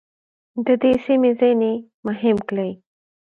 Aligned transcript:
د 0.65 0.67
دې 0.81 0.91
سیمې 1.05 1.31
ځینې 1.39 1.71
مهم 2.05 2.37
کلي 2.47 2.71